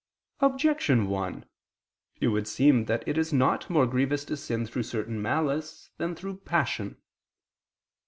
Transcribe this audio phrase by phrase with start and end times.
[0.39, 1.45] Objection 1:
[2.21, 6.15] It would seem that it is not more grievous to sin through certain malice than
[6.15, 6.97] through passion.